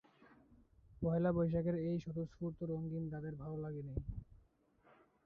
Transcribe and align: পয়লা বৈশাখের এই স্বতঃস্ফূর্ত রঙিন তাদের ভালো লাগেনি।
পয়লা 1.01 1.29
বৈশাখের 1.31 1.75
এই 1.81 1.97
স্বতঃস্ফূর্ত 1.99 2.59
রঙিন 2.63 3.03
তাদের 3.11 3.33
ভালো 3.35 3.55
লাগেনি। 3.57 3.93